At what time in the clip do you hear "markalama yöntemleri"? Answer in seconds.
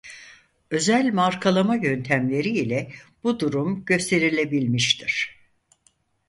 1.13-2.49